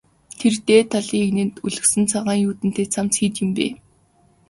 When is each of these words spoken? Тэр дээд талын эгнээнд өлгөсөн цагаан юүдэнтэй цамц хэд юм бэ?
Тэр 0.39 0.53
дээд 0.67 0.87
талын 0.91 1.21
эгнээнд 1.25 1.55
өлгөсөн 1.65 2.03
цагаан 2.11 2.39
юүдэнтэй 2.47 2.87
цамц 2.93 3.13
хэд 3.19 3.35
юм 3.43 3.49
бэ? 3.57 3.65